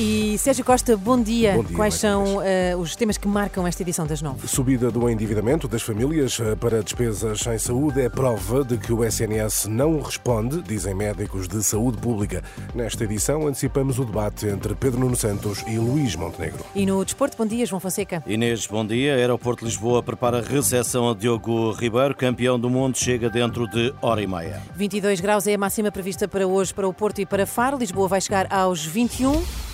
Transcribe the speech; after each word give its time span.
E 0.00 0.38
Sérgio 0.38 0.64
Costa, 0.64 0.96
bom 0.96 1.20
dia. 1.20 1.54
Bom 1.54 1.64
dia, 1.64 1.76
Quais 1.76 1.94
são 1.94 2.36
uh, 2.36 2.78
os 2.78 2.94
temas 2.94 3.18
que 3.18 3.26
marcam 3.26 3.66
esta 3.66 3.82
edição 3.82 4.06
das 4.06 4.22
nove? 4.22 4.46
Subida 4.46 4.92
do 4.92 5.10
endividamento 5.10 5.66
das 5.66 5.82
famílias 5.82 6.38
eh, 6.38 6.54
para 6.54 6.84
despesas 6.84 7.44
em 7.48 7.58
saúde 7.58 8.02
é 8.02 8.08
prova 8.08 8.62
de 8.62 8.78
que 8.78 8.92
o 8.92 9.04
SNS 9.04 9.66
não 9.66 10.00
responde, 10.00 10.62
dizem 10.62 10.94
médicos 10.94 11.48
de 11.48 11.64
saúde 11.64 11.98
pública. 11.98 12.44
Nesta 12.76 13.02
edição, 13.02 13.48
antecipamos 13.48 13.98
o 13.98 14.04
debate 14.04 14.46
entre 14.46 14.72
Pedro 14.76 15.00
Nuno 15.00 15.16
Santos 15.16 15.64
e 15.66 15.78
Luís 15.78 16.14
Montenegro. 16.14 16.64
E 16.76 16.86
no 16.86 17.04
desporto, 17.04 17.36
bom 17.36 17.46
dia, 17.46 17.66
João 17.66 17.80
Fonseca. 17.80 18.22
Inês, 18.24 18.68
bom 18.68 18.86
dia. 18.86 19.16
Aeroporto 19.16 19.64
de 19.64 19.70
Lisboa 19.72 20.00
prepara 20.00 20.40
recepção 20.40 21.10
a 21.10 21.14
Diogo 21.14 21.72
Ribeiro, 21.72 22.14
campeão 22.14 22.56
do 22.56 22.70
mundo, 22.70 22.96
chega 22.96 23.28
dentro 23.28 23.66
de 23.66 23.92
hora 24.00 24.22
e 24.22 24.28
meia. 24.28 24.62
22 24.76 25.20
graus 25.20 25.48
é 25.48 25.54
a 25.54 25.58
máxima 25.58 25.90
prevista 25.90 26.28
para 26.28 26.46
hoje 26.46 26.72
para 26.72 26.86
o 26.86 26.94
Porto 26.94 27.20
e 27.20 27.26
para 27.26 27.44
Faro. 27.44 27.76
Lisboa 27.76 28.06
vai 28.06 28.20
chegar 28.20 28.46
aos 28.52 28.86
21. 28.86 29.67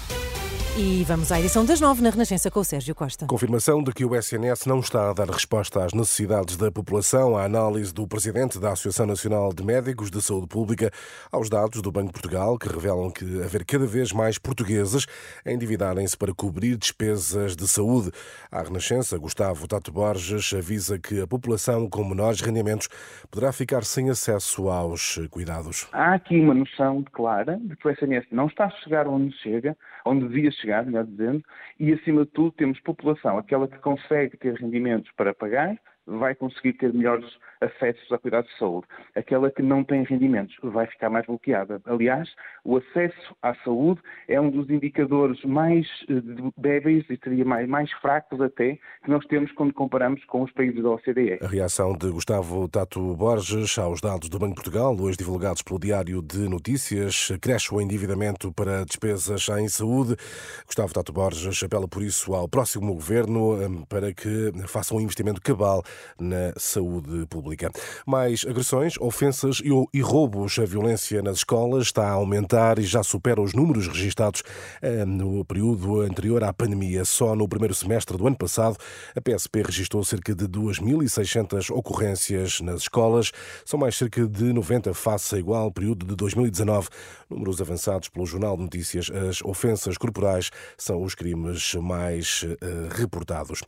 E 0.76 1.04
vamos 1.04 1.30
à 1.30 1.38
edição 1.38 1.64
das 1.64 1.80
nove 1.80 2.02
na 2.02 2.10
Renascença 2.10 2.50
com 2.50 2.58
o 2.58 2.64
Sérgio 2.64 2.96
Costa. 2.96 3.28
Confirmação 3.28 3.80
de 3.80 3.92
que 3.92 4.04
o 4.04 4.12
SNS 4.12 4.66
não 4.66 4.80
está 4.80 5.08
a 5.08 5.12
dar 5.12 5.28
resposta 5.28 5.84
às 5.84 5.94
necessidades 5.94 6.56
da 6.56 6.68
população. 6.68 7.36
A 7.36 7.44
análise 7.44 7.94
do 7.94 8.08
presidente 8.08 8.58
da 8.58 8.72
Associação 8.72 9.06
Nacional 9.06 9.52
de 9.54 9.64
Médicos 9.64 10.10
de 10.10 10.20
Saúde 10.20 10.48
Pública 10.48 10.90
aos 11.30 11.48
dados 11.48 11.80
do 11.80 11.92
Banco 11.92 12.08
de 12.08 12.14
Portugal, 12.14 12.58
que 12.58 12.68
revelam 12.68 13.08
que 13.08 13.24
haver 13.40 13.64
cada 13.64 13.86
vez 13.86 14.12
mais 14.12 14.36
portugueses 14.36 15.06
a 15.46 15.52
endividarem-se 15.52 16.18
para 16.18 16.34
cobrir 16.34 16.76
despesas 16.76 17.54
de 17.54 17.68
saúde. 17.68 18.10
A 18.50 18.60
Renascença, 18.60 19.16
Gustavo 19.16 19.68
Tato 19.68 19.92
Borges, 19.92 20.52
avisa 20.54 20.98
que 20.98 21.20
a 21.20 21.26
população 21.28 21.88
com 21.88 22.02
menores 22.02 22.40
rendimentos 22.40 22.88
poderá 23.30 23.52
ficar 23.52 23.84
sem 23.84 24.10
acesso 24.10 24.68
aos 24.68 25.20
cuidados. 25.30 25.86
Há 25.92 26.14
aqui 26.14 26.40
uma 26.40 26.52
noção 26.52 27.04
clara 27.12 27.60
de 27.62 27.76
que 27.76 27.86
o 27.86 27.90
SNS 27.92 28.26
não 28.32 28.48
está 28.48 28.64
a 28.64 28.70
chegar 28.82 29.06
onde 29.06 29.32
chega, 29.38 29.76
onde 30.04 30.26
devia 30.26 30.50
chegar 30.50 30.63
chegar, 30.64 30.84
melhor 30.84 31.04
dizendo, 31.04 31.44
e 31.78 31.92
acima 31.92 32.24
de 32.24 32.30
tudo 32.30 32.52
temos 32.52 32.80
população, 32.80 33.38
aquela 33.38 33.68
que 33.68 33.78
consegue 33.78 34.36
ter 34.36 34.54
rendimentos 34.54 35.10
para 35.12 35.34
pagar, 35.34 35.78
vai 36.06 36.34
conseguir 36.34 36.74
ter 36.74 36.92
melhores 36.92 37.26
acessos 37.60 38.10
a 38.12 38.18
cuidados 38.18 38.50
de 38.50 38.58
saúde. 38.58 38.86
Aquela 39.14 39.50
que 39.50 39.62
não 39.62 39.82
tem 39.82 40.02
rendimentos 40.04 40.54
vai 40.62 40.86
ficar 40.86 41.10
mais 41.10 41.26
bloqueada. 41.26 41.80
Aliás, 41.86 42.28
o 42.64 42.76
acesso 42.76 43.36
à 43.42 43.54
saúde 43.56 44.00
é 44.28 44.40
um 44.40 44.50
dos 44.50 44.68
indicadores 44.68 45.42
mais 45.44 45.86
eh, 46.08 46.22
débeis 46.56 47.04
e 47.08 47.18
seria 47.22 47.44
mais, 47.44 47.68
mais 47.68 47.90
fracos 47.92 48.40
até 48.40 48.78
que 49.02 49.10
nós 49.10 49.24
temos 49.26 49.50
quando 49.52 49.72
comparamos 49.72 50.24
com 50.26 50.42
os 50.42 50.52
países 50.52 50.82
da 50.82 50.90
OCDE. 50.90 51.38
A 51.42 51.48
reação 51.48 51.96
de 51.96 52.10
Gustavo 52.10 52.68
Tato 52.68 53.14
Borges 53.16 53.78
aos 53.78 54.00
dados 54.00 54.28
do 54.28 54.38
Banco 54.38 54.54
de 54.54 54.62
Portugal, 54.62 54.96
hoje 54.98 55.16
divulgados 55.16 55.62
pelo 55.62 55.78
Diário 55.78 56.20
de 56.22 56.48
Notícias, 56.48 57.32
cresce 57.40 57.74
o 57.74 57.80
endividamento 57.80 58.52
para 58.52 58.84
despesas 58.84 59.48
em 59.58 59.68
saúde. 59.68 60.16
Gustavo 60.66 60.92
Tato 60.92 61.12
Borges 61.12 61.62
apela 61.62 61.88
por 61.88 62.02
isso 62.02 62.34
ao 62.34 62.48
próximo 62.48 62.94
governo 62.94 63.62
eh, 63.62 63.84
para 63.88 64.12
que 64.12 64.52
faça 64.66 64.94
um 64.94 65.00
investimento 65.00 65.40
cabal 65.40 65.82
na 66.18 66.52
saúde 66.56 67.26
pública. 67.26 67.70
Mais 68.06 68.44
agressões, 68.48 68.94
ofensas 68.98 69.62
e 69.92 70.00
roubos. 70.00 70.58
A 70.58 70.64
violência 70.64 71.22
nas 71.22 71.38
escolas 71.38 71.86
está 71.86 72.08
a 72.08 72.12
aumentar 72.12 72.78
e 72.78 72.82
já 72.82 73.02
supera 73.02 73.40
os 73.40 73.52
números 73.52 73.88
registados 73.88 74.42
eh, 74.80 75.04
no 75.04 75.44
período 75.44 76.00
anterior 76.00 76.42
à 76.44 76.52
pandemia. 76.52 77.04
Só 77.04 77.34
no 77.34 77.48
primeiro 77.48 77.74
semestre 77.74 78.16
do 78.16 78.26
ano 78.26 78.36
passado, 78.36 78.76
a 79.14 79.20
PSP 79.20 79.62
registrou 79.62 80.04
cerca 80.04 80.34
de 80.34 80.46
2.600 80.46 81.70
ocorrências 81.70 82.60
nas 82.60 82.82
escolas. 82.82 83.32
São 83.64 83.78
mais 83.78 83.96
cerca 83.96 84.26
de 84.26 84.52
90 84.52 84.94
face 84.94 85.34
a 85.34 85.38
igual 85.38 85.70
período 85.70 86.06
de 86.06 86.14
2019. 86.14 86.88
Números 87.28 87.60
avançados 87.60 88.08
pelo 88.08 88.26
Jornal 88.26 88.56
de 88.56 88.62
Notícias. 88.62 89.10
As 89.10 89.42
ofensas 89.42 89.96
corporais 89.96 90.50
são 90.76 91.02
os 91.02 91.14
crimes 91.14 91.74
mais 91.74 92.42
uh, 92.44 92.94
reportados. 92.94 93.62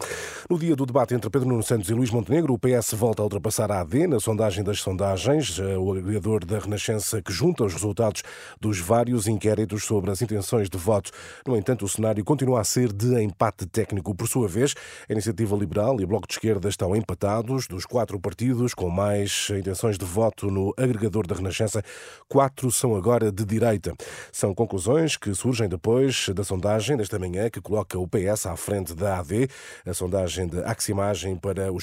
No 0.48 0.59
dia 0.59 0.76
do 0.76 0.86
debate 0.86 1.15
entre 1.15 1.31
Pedro 1.31 1.48
Nuno 1.48 1.62
Santos 1.62 1.88
e 1.88 1.94
Luís 1.94 2.10
Montenegro, 2.16 2.54
o 2.54 2.59
PS 2.59 2.94
volta 2.94 3.21
a 3.21 3.25
ultrapassar 3.25 3.71
a 3.71 3.81
AD 3.81 4.06
na 4.06 4.19
sondagem 4.19 4.65
das 4.65 4.81
sondagens, 4.81 5.59
uh, 5.59 5.78
o 5.78 5.93
agregador 5.93 6.47
da 6.47 6.59
Renascença 6.59 7.21
que 7.21 7.31
junta 7.31 7.62
os 7.62 7.75
resultados 7.75 8.22
dos 8.59 8.78
vários 8.78 9.27
inquéritos 9.27 9.84
sobre 9.84 10.10
as 10.10 10.22
intenções 10.22 10.71
de 10.71 10.78
voto. 10.78 11.10
No 11.47 11.54
entanto, 11.59 11.84
o 11.84 11.88
cenário 11.91 12.25
continua 12.25 12.62
a 12.62 12.65
ser 12.65 12.91
de 12.91 13.22
empate 13.22 13.66
técnico. 13.66 14.15
Por 14.15 14.27
sua 14.28 14.49
vez, 14.49 14.75
a 15.06 15.12
Iniciativa 15.12 15.54
Liberal 15.54 16.00
e 16.00 16.04
o 16.04 16.06
Bloco 16.06 16.27
de 16.27 16.32
Esquerda 16.32 16.71
estão 16.71 16.97
empatados. 16.97 17.66
Dos 17.66 17.84
quatro 17.84 18.19
partidos 18.19 18.72
com 18.72 18.88
mais 18.88 19.48
intenções 19.50 19.98
de 19.98 20.06
voto 20.06 20.50
no 20.50 20.72
agregador 20.78 21.27
da 21.27 21.34
Renascença, 21.34 21.83
quatro 22.27 22.72
são 22.72 22.97
agora 22.97 23.31
de 23.31 23.44
direita. 23.44 23.93
São 24.33 24.54
conclusões 24.54 25.19
que 25.19 25.34
surgem 25.34 25.69
depois 25.69 26.31
da 26.34 26.43
sondagem 26.43 26.97
desta 26.97 27.19
manhã 27.19 27.50
que 27.50 27.60
coloca 27.60 27.98
o 27.98 28.09
PS 28.09 28.47
à 28.47 28.56
frente 28.56 28.94
da 28.94 29.19
AD. 29.19 29.50
A 29.84 29.93
sondagem 29.93 30.47
de 30.47 30.65
Aximagem 30.65 31.37
para 31.37 31.71
o 31.71 31.78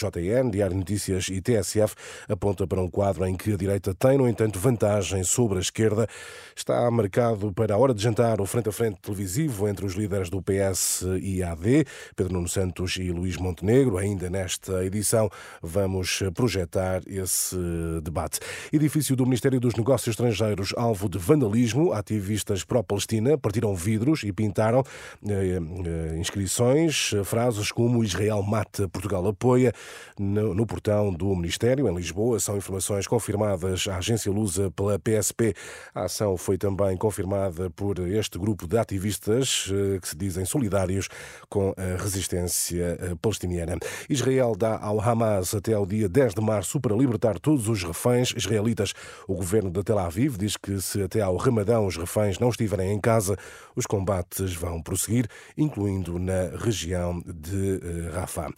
Diário 0.51 0.75
Notícias 0.75 1.28
e 1.29 1.41
TSF 1.41 1.95
aponta 2.28 2.66
para 2.66 2.81
um 2.81 2.89
quadro 2.89 3.25
em 3.25 3.35
que 3.35 3.53
a 3.53 3.57
direita 3.57 3.94
tem, 3.94 4.17
no 4.17 4.28
entanto, 4.28 4.59
vantagem 4.59 5.23
sobre 5.23 5.57
a 5.57 5.61
esquerda. 5.61 6.07
Está 6.56 6.89
marcado 6.91 7.51
para 7.53 7.73
a 7.73 7.78
hora 7.78 7.94
de 7.94 8.01
jantar 8.01 8.39
o 8.39 8.45
frente 8.45 8.69
a 8.69 8.72
frente 8.72 9.00
televisivo 9.01 9.67
entre 9.67 9.85
os 9.85 9.94
líderes 9.94 10.29
do 10.29 10.41
PS 10.41 11.06
e 11.22 11.41
AD, 11.41 11.85
Pedro 12.16 12.34
Nuno 12.34 12.47
Santos 12.47 12.97
e 12.97 13.11
Luís 13.11 13.38
Montenegro. 13.38 13.97
Ainda 13.97 14.29
nesta 14.29 14.85
edição 14.85 15.29
vamos 15.61 16.22
projetar 16.34 17.01
esse 17.07 17.57
debate. 18.03 18.40
Edifício 18.72 19.16
do 19.16 19.25
Ministério 19.25 19.59
dos 19.59 19.75
Negócios 19.75 20.13
Estrangeiros, 20.13 20.73
alvo 20.78 21.09
de 21.09 21.17
vandalismo 21.17 21.94
ativistas 21.94 22.63
pró-Palestina 22.63 23.38
partiram 23.38 23.75
vidros 23.75 24.23
e 24.23 24.31
pintaram 24.31 24.84
eh, 25.28 25.59
eh, 25.59 26.17
inscrições, 26.17 27.11
frases 27.23 27.72
como 27.72 28.03
Israel 28.03 28.41
mata, 28.44 28.88
Portugal 28.88 29.28
apoia, 29.28 29.73
no, 30.19 30.53
no, 30.53 30.66
portão 30.66 31.12
do 31.12 31.35
Ministério, 31.35 31.88
em 31.88 31.96
Lisboa. 31.96 32.40
São 32.40 32.57
informações 32.57 33.07
confirmadas 33.07 33.88
à 33.88 33.97
agência 33.97 34.31
Lusa 34.31 34.72
pela 34.72 35.00
PSP. 35.00 35.53
A 35.94 36.03
ação 36.03 36.38
foi 36.38 36.57
também 36.57 36.96
confirmada 36.97 37.69
por 37.69 38.00
este 38.00 38.38
grupo 38.38 38.68
de 38.68 38.78
ativistas 38.78 39.69
eh, 39.72 40.00
que 40.00 40.07
se 40.07 40.16
dizem 40.16 40.46
solidários 40.46 41.09
com 41.50 41.73
a 41.78 42.02
resistência 42.02 42.97
eh, 43.00 43.16
palestiniana. 43.22 43.78
Israel 44.09 44.56
dá 44.56 44.78
ao 44.79 45.02
Hamas 45.02 45.53
até 45.53 45.73
ao 45.73 45.85
dia 45.85 46.07
10 46.07 46.35
de 46.35 46.41
março 46.41 46.79
para 46.79 46.96
libertar 46.96 47.40
todos 47.40 47.68
os 47.68 47.84
reféns 47.84 48.34
israelitas. 48.35 48.94
O 49.28 49.35
governo 49.35 49.72
de 49.72 49.84
Tel 49.84 50.00
Aviv 50.00 50.38
diz 50.38 50.57
que 50.57 50.79
se 50.81 51.02
até 51.02 51.22
ao 51.22 51.35
Ramadão 51.38 51.85
os 51.85 51.97
reféns 51.97 52.40
não 52.40 52.50
estiverem 52.50 52.91
em 52.91 53.00
casa, 53.00 53.38
os 53.75 53.85
combates 53.85 54.53
vão 54.53 54.81
prosseguir, 54.81 55.28
incluindo 55.57 56.19
na 56.19 56.56
região 56.57 57.22
de 57.25 57.79
eh, 57.81 58.09
Rafah. 58.13 58.52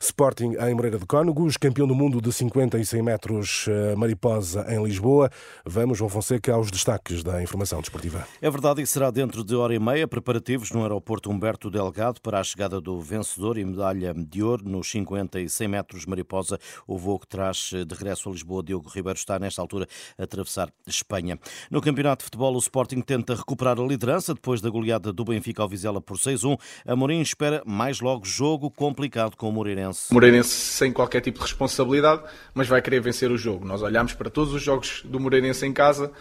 Sporting 0.00 0.54
em 0.60 0.74
Moreira 0.74 0.99
de 1.00 1.06
Cónegos, 1.06 1.56
campeão 1.56 1.88
do 1.88 1.94
mundo 1.94 2.20
de 2.20 2.30
50 2.30 2.78
e 2.78 2.84
100 2.84 3.02
metros 3.02 3.66
eh, 3.68 3.96
mariposa 3.96 4.66
em 4.68 4.84
Lisboa. 4.84 5.30
Vamos, 5.64 5.96
João 5.96 6.10
Fonseca, 6.10 6.52
aos 6.52 6.70
destaques 6.70 7.22
da 7.22 7.42
informação 7.42 7.80
desportiva. 7.80 8.26
É 8.40 8.50
verdade 8.50 8.82
e 8.82 8.86
será 8.86 9.10
dentro 9.10 9.42
de 9.42 9.56
hora 9.56 9.74
e 9.74 9.78
meia 9.78 10.06
preparativos 10.06 10.70
no 10.70 10.82
aeroporto 10.82 11.30
Humberto 11.30 11.70
Delgado 11.70 12.20
para 12.20 12.38
a 12.38 12.44
chegada 12.44 12.80
do 12.82 13.00
vencedor 13.00 13.56
e 13.56 13.64
medalha 13.64 14.12
de 14.14 14.42
ouro 14.42 14.68
nos 14.68 14.90
50 14.90 15.40
e 15.40 15.48
100 15.48 15.68
metros 15.68 16.04
mariposa. 16.04 16.58
O 16.86 16.98
voo 16.98 17.18
que 17.18 17.26
traz 17.26 17.70
de 17.72 17.94
regresso 17.94 18.28
a 18.28 18.32
Lisboa, 18.32 18.62
Diogo 18.62 18.90
Ribeiro, 18.90 19.18
está 19.18 19.38
nesta 19.38 19.62
altura 19.62 19.86
a 20.18 20.24
atravessar 20.24 20.70
Espanha. 20.86 21.38
No 21.70 21.80
Campeonato 21.80 22.20
de 22.20 22.24
Futebol, 22.24 22.54
o 22.54 22.58
Sporting 22.58 23.00
tenta 23.00 23.34
recuperar 23.34 23.80
a 23.80 23.82
liderança 23.82 24.34
depois 24.34 24.60
da 24.60 24.68
goleada 24.68 25.14
do 25.14 25.24
Benfica 25.24 25.62
ao 25.62 25.68
Vizela 25.68 26.00
por 26.00 26.18
6-1. 26.18 26.58
Amorim 26.86 27.22
espera 27.22 27.62
mais 27.64 28.00
logo 28.00 28.26
jogo 28.26 28.70
complicado 28.70 29.34
com 29.34 29.48
o 29.48 29.52
Moreirense. 29.52 30.12
Moreirense 30.12 30.50
sem 30.50 30.89
qualquer 30.92 31.20
tipo 31.20 31.38
de 31.38 31.44
responsabilidade, 31.44 32.22
mas 32.54 32.68
vai 32.68 32.80
querer 32.80 33.00
vencer 33.00 33.30
o 33.30 33.36
jogo. 33.36 33.64
Nós 33.64 33.82
olhamos 33.82 34.12
para 34.12 34.30
todos 34.30 34.52
os 34.52 34.62
jogos 34.62 35.02
do 35.04 35.18
Moreirense 35.18 35.66
em 35.66 35.72
casa, 35.72 36.12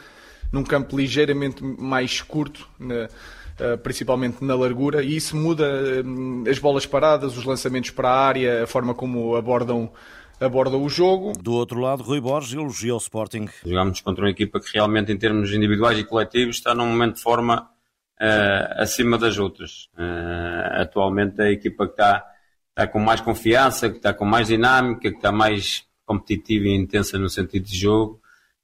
num 0.51 0.63
campo 0.63 0.97
ligeiramente 0.97 1.63
mais 1.63 2.21
curto, 2.21 2.67
principalmente 3.83 4.43
na 4.43 4.55
largura, 4.55 5.03
e 5.03 5.15
isso 5.15 5.35
muda 5.35 5.65
hum, 6.05 6.43
as 6.49 6.57
bolas 6.57 6.85
paradas, 6.85 7.37
os 7.37 7.43
lançamentos 7.43 7.91
para 7.91 8.09
a 8.09 8.27
área, 8.27 8.63
a 8.63 8.67
forma 8.67 8.93
como 8.93 9.35
abordam 9.35 9.91
aborda 10.39 10.77
o 10.77 10.87
jogo. 10.87 11.33
Do 11.33 11.53
outro 11.53 11.79
lado, 11.79 12.03
Rui 12.03 12.21
Borges 12.21 12.53
elogiou 12.53 12.97
o 12.97 13.01
Sporting. 13.01 13.47
Jogámos 13.65 14.01
contra 14.01 14.23
uma 14.23 14.31
equipa 14.31 14.59
que 14.59 14.71
realmente, 14.73 15.11
em 15.11 15.17
termos 15.17 15.51
individuais 15.53 15.99
e 15.99 16.03
coletivos, 16.03 16.55
está 16.55 16.73
num 16.73 16.87
momento 16.87 17.15
de 17.15 17.21
forma 17.21 17.69
uh, 18.19 18.81
acima 18.81 19.17
das 19.17 19.37
outras. 19.37 19.89
Uh, 19.97 20.81
atualmente, 20.81 21.41
a 21.41 21.51
equipa 21.51 21.85
que 21.85 21.93
está, 21.93 22.25
está 22.69 22.87
com 22.87 22.99
mais 22.99 23.21
confiança, 23.21 23.89
que 23.89 23.97
está 23.97 24.13
com 24.13 24.25
mais 24.25 24.47
dinâmica, 24.47 25.09
que 25.09 25.17
está 25.17 25.31
mais 25.31 25.83
competitiva 26.05 26.65
e 26.65 26.75
intensa 26.75 27.19
no 27.19 27.29
sentido 27.29 27.65
de 27.65 27.77
jogo, 27.77 28.19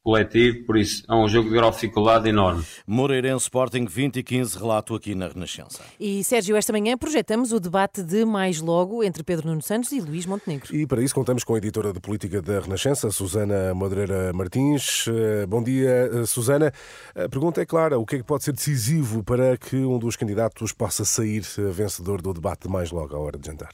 coletivo, 0.06 0.64
por 0.66 0.78
isso 0.78 1.04
é 1.10 1.16
um 1.16 1.28
jogo 1.28 1.50
de 1.50 1.56
grau 1.56 1.72
de 1.72 1.78
dificuldade 1.78 2.30
enorme. 2.30 2.64
Moreirense 2.86 3.46
Sporting 3.46 3.88
20 3.88 4.18
e 4.18 4.24
15, 4.24 4.60
relato 4.60 4.94
aqui 4.94 5.16
na 5.16 5.28
Renascença. 5.28 5.82
E 6.00 6.24
Sérgio, 6.24 6.56
esta 6.56 6.72
manhã 6.72 6.96
projetamos 6.96 7.52
o 7.52 7.60
debate 7.60 8.04
de 8.04 8.24
mais 8.24 8.62
logo 8.62 9.04
entre 9.04 9.24
Pedro 9.24 9.48
Nuno 9.48 9.64
Santos 9.64 9.92
e 9.92 10.00
Luís 10.00 10.28
Montenegro. 10.28 10.76
E 10.76 10.86
para 10.86 11.02
isso 11.02 11.16
contamos 11.16 11.44
com 11.44 11.56
a 11.56 11.58
editora 11.58 11.92
de 11.92 12.00
política 12.00 12.40
da 12.40 12.60
Renascença, 12.60 13.10
Susana 13.10 13.74
Madureira 13.74 14.32
Martins. 14.32 15.08
Eh, 15.08 15.48
bom 15.48 15.64
dia, 15.64 15.90
eh, 15.90 16.26
Susana. 16.28 16.72
A 17.16 17.28
pergunta 17.28 17.60
é 17.60 17.66
clara: 17.66 17.98
o 17.98 18.06
que 18.06 18.18
é 18.18 18.20
que 18.20 18.24
pode 18.24 18.44
ser 18.44 18.52
decisivo 18.52 19.24
para 19.24 19.58
que 19.58 19.76
um 19.76 19.98
dos 19.98 20.16
candidatos 20.16 20.72
possa 20.72 21.04
sair 21.04 21.44
eh, 21.58 21.62
vencedor 21.72 22.22
do 22.22 22.32
debate 22.32 22.68
de 22.68 22.70
mais 22.70 22.92
logo 22.92 23.16
à 23.16 23.20
hora 23.20 23.40
de 23.40 23.48
jantar? 23.48 23.72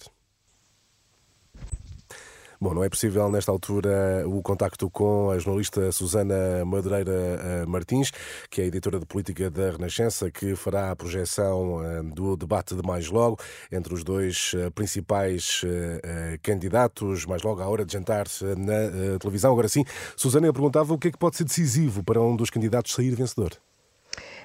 Bom, 2.63 2.75
não 2.75 2.83
é 2.83 2.89
possível 2.89 3.27
nesta 3.27 3.51
altura 3.51 4.23
o 4.27 4.39
contacto 4.43 4.87
com 4.87 5.31
a 5.31 5.39
jornalista 5.39 5.91
Susana 5.91 6.63
Madureira 6.63 7.11
eh, 7.11 7.65
Martins, 7.65 8.11
que 8.51 8.61
é 8.61 8.65
editora 8.65 8.99
de 8.99 9.05
política 9.07 9.49
da 9.49 9.71
Renascença, 9.71 10.29
que 10.29 10.55
fará 10.55 10.91
a 10.91 10.95
projeção 10.95 11.83
eh, 11.83 12.03
do 12.03 12.37
debate 12.37 12.75
de 12.75 12.83
mais 12.87 13.09
logo 13.09 13.39
entre 13.71 13.95
os 13.95 14.03
dois 14.03 14.51
eh, 14.55 14.69
principais 14.69 15.63
candidatos, 16.43 17.25
mais 17.25 17.41
logo 17.41 17.63
à 17.63 17.67
hora 17.67 17.83
de 17.83 17.93
jantar 17.93 18.27
na 18.55 19.17
televisão. 19.17 19.51
Agora 19.53 19.67
sim, 19.67 19.83
Susana, 20.15 20.45
eu 20.45 20.53
perguntava 20.53 20.93
o 20.93 20.99
que 20.99 21.07
é 21.07 21.11
que 21.11 21.17
pode 21.17 21.37
ser 21.37 21.45
decisivo 21.45 22.03
para 22.03 22.21
um 22.21 22.35
dos 22.35 22.51
candidatos 22.51 22.93
sair 22.93 23.15
vencedor. 23.15 23.57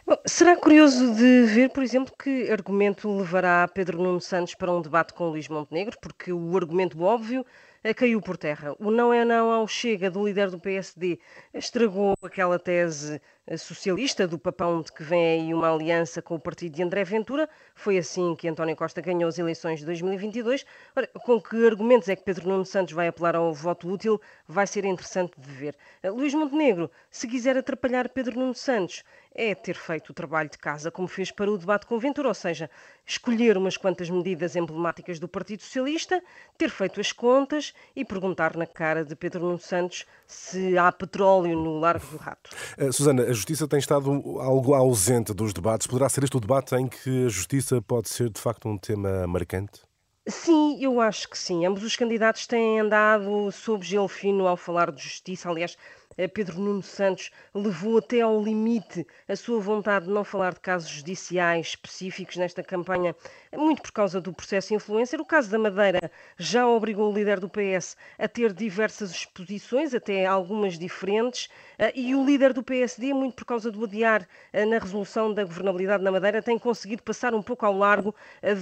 Bom, 0.06 0.16
será 0.24 0.56
curioso 0.56 1.14
de 1.16 1.42
ver, 1.46 1.68
por 1.68 1.82
exemplo, 1.82 2.14
que 2.18 2.50
argumento 2.50 3.14
levará 3.14 3.68
Pedro 3.68 4.00
Nuno 4.00 4.20
Santos 4.22 4.54
para 4.54 4.72
um 4.72 4.80
debate 4.80 5.12
com 5.12 5.28
Luís 5.28 5.48
Montenegro, 5.48 5.98
porque 6.00 6.32
o 6.32 6.56
argumento 6.56 7.02
óbvio 7.02 7.44
caiu 7.94 8.20
por 8.20 8.36
terra. 8.36 8.74
O 8.78 8.90
não 8.90 9.12
é 9.12 9.24
não 9.24 9.50
ao 9.50 9.66
Chega 9.68 10.10
do 10.10 10.26
líder 10.26 10.50
do 10.50 10.58
PSD 10.58 11.18
estragou 11.54 12.14
aquela 12.22 12.58
tese 12.58 13.20
socialista 13.56 14.26
do 14.26 14.38
papão 14.38 14.82
de 14.82 14.90
que 14.90 15.04
vem 15.04 15.40
aí 15.40 15.54
uma 15.54 15.72
aliança 15.72 16.20
com 16.20 16.34
o 16.34 16.40
partido 16.40 16.74
de 16.74 16.82
André 16.82 17.04
Ventura. 17.04 17.48
Foi 17.74 17.96
assim 17.96 18.34
que 18.34 18.48
António 18.48 18.74
Costa 18.74 19.00
ganhou 19.00 19.28
as 19.28 19.38
eleições 19.38 19.80
de 19.80 19.86
2022. 19.86 20.66
Ora, 20.96 21.06
com 21.06 21.40
que 21.40 21.64
argumentos 21.64 22.08
é 22.08 22.16
que 22.16 22.24
Pedro 22.24 22.48
Nuno 22.48 22.64
Santos 22.64 22.94
vai 22.94 23.06
apelar 23.06 23.36
ao 23.36 23.54
voto 23.54 23.88
útil? 23.88 24.20
Vai 24.48 24.66
ser 24.66 24.84
interessante 24.84 25.34
de 25.38 25.50
ver. 25.52 25.76
Luís 26.04 26.34
Montenegro, 26.34 26.90
se 27.10 27.28
quiser 27.28 27.56
atrapalhar 27.56 28.08
Pedro 28.08 28.38
Nuno 28.38 28.54
Santos, 28.54 29.04
é 29.36 29.54
ter 29.54 29.76
feito 29.76 30.10
o 30.10 30.14
trabalho 30.14 30.48
de 30.48 30.56
casa 30.56 30.90
como 30.90 31.06
fez 31.06 31.30
para 31.30 31.50
o 31.50 31.58
debate 31.58 31.84
com 31.86 31.98
Ventura, 31.98 32.28
ou 32.28 32.34
seja, 32.34 32.70
escolher 33.06 33.56
umas 33.58 33.76
quantas 33.76 34.08
medidas 34.08 34.56
emblemáticas 34.56 35.18
do 35.20 35.28
Partido 35.28 35.62
Socialista, 35.62 36.22
ter 36.56 36.70
feito 36.70 37.00
as 37.00 37.12
contas 37.12 37.74
e 37.94 38.04
perguntar 38.04 38.56
na 38.56 38.66
cara 38.66 39.04
de 39.04 39.14
Pedro 39.14 39.42
Nuno 39.42 39.58
Santos 39.58 40.06
se 40.26 40.78
há 40.78 40.90
petróleo 40.90 41.54
no 41.54 41.78
Largo 41.78 42.06
do 42.06 42.16
Rato. 42.16 42.50
Uh, 42.78 42.90
Susana, 42.92 43.32
Justiça 43.36 43.68
tem 43.68 43.78
estado 43.78 44.10
algo 44.40 44.74
ausente 44.74 45.32
dos 45.32 45.52
debates. 45.52 45.86
Poderá 45.86 46.08
ser 46.08 46.24
este 46.24 46.36
o 46.36 46.40
debate 46.40 46.74
em 46.74 46.88
que 46.88 47.26
a 47.26 47.28
Justiça 47.28 47.80
pode 47.80 48.08
ser, 48.08 48.30
de 48.30 48.40
facto, 48.40 48.68
um 48.68 48.76
tema 48.76 49.26
marcante? 49.26 49.85
Sim, 50.28 50.78
eu 50.82 51.00
acho 51.00 51.28
que 51.28 51.38
sim. 51.38 51.64
Ambos 51.64 51.82
os 51.84 51.94
candidatos 51.96 52.46
têm 52.48 52.80
andado 52.80 53.50
sob 53.52 53.84
gelo 53.84 54.08
fino 54.08 54.46
ao 54.48 54.56
falar 54.56 54.90
de 54.90 55.00
justiça. 55.02 55.48
Aliás, 55.48 55.76
eh, 56.18 56.26
Pedro 56.26 56.58
Nuno 56.60 56.82
Santos 56.82 57.30
levou 57.54 57.98
até 57.98 58.22
ao 58.22 58.42
limite 58.42 59.06
a 59.28 59.36
sua 59.36 59.60
vontade 59.60 60.06
de 60.06 60.10
não 60.12 60.24
falar 60.24 60.54
de 60.54 60.60
casos 60.60 60.88
judiciais 60.90 61.68
específicos 61.68 62.36
nesta 62.36 62.60
campanha, 62.62 63.14
muito 63.54 63.82
por 63.82 63.92
causa 63.92 64.20
do 64.20 64.32
processo 64.32 64.74
influencer. 64.74 65.20
O 65.20 65.24
caso 65.24 65.48
da 65.50 65.58
Madeira 65.60 66.10
já 66.36 66.66
obrigou 66.66 67.12
o 67.12 67.14
líder 67.14 67.38
do 67.38 67.48
PS 67.48 67.96
a 68.18 68.26
ter 68.26 68.52
diversas 68.52 69.12
exposições, 69.12 69.94
até 69.94 70.26
algumas 70.26 70.76
diferentes, 70.78 71.48
eh, 71.78 71.92
e 71.94 72.14
o 72.16 72.24
líder 72.24 72.52
do 72.52 72.64
PSD, 72.64 73.12
muito 73.14 73.36
por 73.36 73.44
causa 73.44 73.70
do 73.70 73.84
adiar 73.84 74.26
eh, 74.52 74.64
na 74.66 74.78
resolução 74.78 75.32
da 75.32 75.44
governabilidade 75.44 76.02
na 76.02 76.10
Madeira, 76.10 76.42
tem 76.42 76.58
conseguido 76.58 77.02
passar 77.04 77.32
um 77.34 77.42
pouco 77.42 77.64
ao 77.64 77.76
largo 77.76 78.12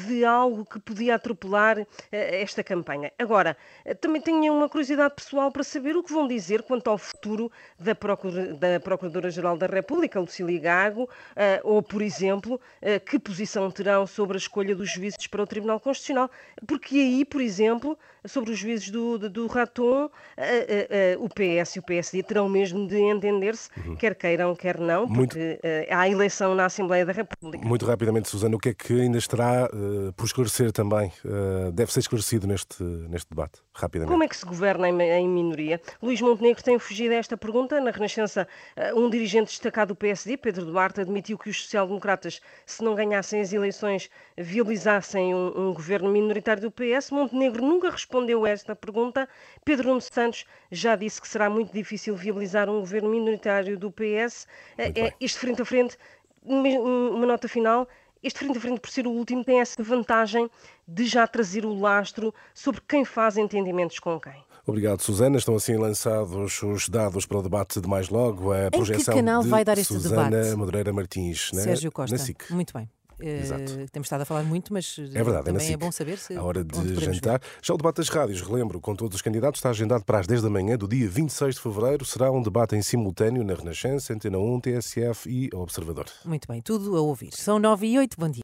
de 0.08 0.24
algo 0.24 0.64
que 0.64 0.78
podia 0.80 1.14
atropelar 1.14 1.53
esta 2.10 2.62
campanha. 2.62 3.12
Agora, 3.18 3.56
também 4.00 4.20
tenho 4.20 4.52
uma 4.52 4.68
curiosidade 4.68 5.14
pessoal 5.14 5.50
para 5.50 5.62
saber 5.62 5.96
o 5.96 6.02
que 6.02 6.12
vão 6.12 6.26
dizer 6.26 6.62
quanto 6.62 6.88
ao 6.88 6.98
futuro 6.98 7.50
da, 7.78 7.92
da 7.92 8.80
Procuradora-Geral 8.80 9.56
da 9.56 9.66
República, 9.66 10.20
Lucília 10.20 10.60
Gago, 10.60 11.08
eh, 11.36 11.60
ou, 11.64 11.82
por 11.82 12.02
exemplo, 12.02 12.60
eh, 12.80 12.98
que 12.98 13.18
posição 13.18 13.70
terão 13.70 14.06
sobre 14.06 14.36
a 14.36 14.38
escolha 14.38 14.74
dos 14.74 14.90
juízes 14.90 15.26
para 15.26 15.42
o 15.42 15.46
Tribunal 15.46 15.80
Constitucional, 15.80 16.30
porque 16.66 16.96
aí, 16.96 17.24
por 17.24 17.40
exemplo, 17.40 17.98
sobre 18.24 18.52
os 18.52 18.58
juízes 18.58 18.90
do, 18.90 19.18
do, 19.18 19.30
do 19.30 19.46
Raton, 19.46 20.10
eh, 20.36 21.16
o 21.18 21.28
PS 21.28 21.76
e 21.76 21.78
o 21.78 21.82
PSD 21.82 22.22
terão 22.22 22.48
mesmo 22.48 22.86
de 22.86 22.96
entender-se, 22.96 23.68
uhum. 23.84 23.96
quer 23.96 24.14
queiram, 24.14 24.54
quer 24.54 24.78
não, 24.78 25.06
porque 25.06 25.38
Muito... 25.38 25.60
há 25.90 26.08
eleição 26.08 26.54
na 26.54 26.66
Assembleia 26.66 27.04
da 27.04 27.12
República. 27.12 27.66
Muito 27.66 27.84
rapidamente, 27.84 28.28
Susana, 28.28 28.56
o 28.56 28.58
que 28.58 28.70
é 28.70 28.74
que 28.74 29.00
ainda 29.00 29.18
estará 29.18 29.68
uh, 29.72 30.12
por 30.14 30.24
esclarecer 30.24 30.72
também? 30.72 31.12
Uh, 31.24 31.43
deve 31.72 31.92
ser 31.92 32.00
esclarecido 32.00 32.46
neste, 32.46 32.82
neste 32.82 33.28
debate, 33.28 33.60
rapidamente. 33.72 34.12
Como 34.12 34.24
é 34.24 34.28
que 34.28 34.36
se 34.36 34.44
governa 34.44 34.88
em, 34.88 35.00
em 35.00 35.28
minoria? 35.28 35.80
Luís 36.02 36.20
Montenegro 36.20 36.62
tem 36.62 36.78
fugido 36.78 37.14
a 37.14 37.16
esta 37.16 37.36
pergunta. 37.36 37.80
Na 37.80 37.90
Renascença, 37.90 38.46
eh, 38.76 38.94
um 38.94 39.08
dirigente 39.10 39.46
destacado 39.46 39.88
do 39.88 39.96
PSD, 39.96 40.36
Pedro 40.36 40.64
Duarte, 40.66 41.00
admitiu 41.00 41.38
que 41.38 41.50
os 41.50 41.62
social-democratas, 41.62 42.40
se 42.66 42.82
não 42.82 42.94
ganhassem 42.94 43.40
as 43.40 43.52
eleições, 43.52 44.10
viabilizassem 44.36 45.34
um, 45.34 45.68
um, 45.68 45.74
governo 45.74 46.10
minoritário 46.10 46.62
do 46.62 46.70
PS. 46.70 47.10
Montenegro 47.10 47.64
nunca 47.64 47.90
respondeu 47.90 48.44
a 48.44 48.50
esta 48.50 48.74
pergunta. 48.76 49.28
Pedro 49.64 49.88
Nuno 49.88 50.00
Santos 50.00 50.44
já 50.70 50.96
disse 50.96 51.20
que 51.20 51.28
será 51.28 51.48
muito 51.50 51.72
difícil 51.72 52.16
viabilizar 52.16 52.68
um 52.68 52.80
governo 52.80 53.10
minoritário 53.10 53.78
do 53.78 53.90
PS. 53.90 54.46
Eh, 54.78 54.92
é, 54.94 55.12
isto 55.20 55.38
frente 55.38 55.62
a 55.62 55.64
frente, 55.64 55.96
uma 56.44 57.26
nota 57.26 57.48
final. 57.48 57.88
Este 58.24 58.38
frente 58.38 58.56
a 58.56 58.60
frente, 58.60 58.80
por 58.80 58.88
ser 58.88 59.06
o 59.06 59.10
último, 59.10 59.44
tem 59.44 59.60
essa 59.60 59.82
vantagem 59.82 60.50
de 60.88 61.04
já 61.04 61.26
trazer 61.26 61.66
o 61.66 61.78
lastro 61.78 62.34
sobre 62.54 62.80
quem 62.88 63.04
faz 63.04 63.36
entendimentos 63.36 63.98
com 63.98 64.18
quem. 64.18 64.32
Obrigado, 64.66 65.02
Susana. 65.02 65.36
Estão 65.36 65.56
assim 65.56 65.76
lançados 65.76 66.62
os 66.62 66.88
dados 66.88 67.26
para 67.26 67.38
o 67.38 67.42
debate 67.42 67.82
de 67.82 67.86
mais 67.86 68.08
logo. 68.08 68.50
A 68.50 68.70
projeção 68.70 69.12
em 69.12 69.16
que 69.18 69.22
canal 69.22 69.42
de 69.42 69.48
vai 69.50 69.62
dar 69.62 69.76
este 69.76 69.92
Susana 69.92 70.30
debate? 70.30 70.56
Madureira 70.56 70.90
Martins, 70.90 71.50
né? 71.52 71.62
Sérgio 71.64 71.92
Costa. 71.92 72.16
na 72.16 72.22
SIC. 72.22 72.50
Muito 72.50 72.72
bem. 72.72 72.88
Exato. 73.20 73.72
Uh, 73.72 73.86
temos 73.90 74.06
estado 74.06 74.22
a 74.22 74.24
falar 74.24 74.42
muito, 74.42 74.72
mas 74.72 74.98
é 74.98 75.22
verdade, 75.22 75.44
também 75.44 75.68
é, 75.68 75.72
é 75.72 75.76
bom 75.76 75.92
saber 75.92 76.18
se. 76.18 76.34
A 76.34 76.42
hora 76.42 76.64
de 76.64 76.94
jantar. 77.00 77.38
Ver. 77.40 77.48
Já 77.62 77.74
o 77.74 77.76
debate 77.76 77.96
das 77.96 78.08
rádios, 78.08 78.40
relembro, 78.42 78.80
com 78.80 78.94
todos 78.94 79.16
os 79.16 79.22
candidatos, 79.22 79.58
está 79.58 79.70
agendado 79.70 80.04
para 80.04 80.18
as 80.18 80.26
10 80.26 80.42
da 80.42 80.50
manhã 80.50 80.76
do 80.76 80.88
dia 80.88 81.08
26 81.08 81.54
de 81.54 81.60
fevereiro. 81.60 82.04
Será 82.04 82.30
um 82.30 82.42
debate 82.42 82.74
em 82.76 82.82
simultâneo 82.82 83.44
na 83.44 83.54
Renascença, 83.54 84.12
Antena 84.12 84.38
1, 84.38 84.60
TSF 84.60 85.28
e 85.28 85.50
Observador. 85.54 86.06
Muito 86.24 86.48
bem, 86.48 86.60
tudo 86.60 86.96
a 86.96 87.00
ouvir. 87.00 87.30
São 87.32 87.58
9 87.58 87.86
e 87.86 87.98
8, 87.98 88.16
bom 88.18 88.28
dia. 88.28 88.42